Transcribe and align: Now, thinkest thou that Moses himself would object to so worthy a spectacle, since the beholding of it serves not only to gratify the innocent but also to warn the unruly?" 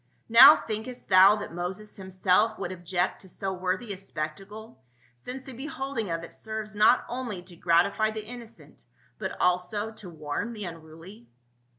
Now, 0.29 0.55
thinkest 0.55 1.09
thou 1.09 1.35
that 1.35 1.53
Moses 1.53 1.95
himself 1.97 2.57
would 2.57 2.71
object 2.71 3.21
to 3.21 3.29
so 3.29 3.53
worthy 3.53 3.93
a 3.93 3.99
spectacle, 3.99 4.81
since 5.13 5.45
the 5.45 5.53
beholding 5.53 6.09
of 6.09 6.23
it 6.23 6.33
serves 6.33 6.75
not 6.75 7.05
only 7.07 7.43
to 7.43 7.55
gratify 7.55 8.09
the 8.09 8.25
innocent 8.25 8.87
but 9.19 9.39
also 9.39 9.91
to 9.91 10.09
warn 10.09 10.53
the 10.53 10.65
unruly?" 10.65 11.27